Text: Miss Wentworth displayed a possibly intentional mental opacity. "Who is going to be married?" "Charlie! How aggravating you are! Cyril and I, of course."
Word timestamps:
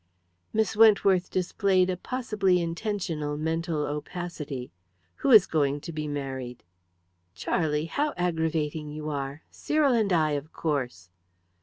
Miss 0.51 0.75
Wentworth 0.75 1.29
displayed 1.29 1.87
a 1.87 1.95
possibly 1.95 2.59
intentional 2.59 3.37
mental 3.37 3.85
opacity. 3.85 4.71
"Who 5.17 5.29
is 5.29 5.45
going 5.45 5.79
to 5.81 5.93
be 5.93 6.07
married?" 6.07 6.63
"Charlie! 7.35 7.85
How 7.85 8.15
aggravating 8.17 8.89
you 8.89 9.09
are! 9.11 9.43
Cyril 9.51 9.93
and 9.93 10.11
I, 10.11 10.31
of 10.31 10.51
course." 10.51 11.11